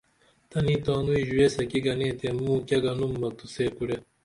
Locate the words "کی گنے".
1.69-2.09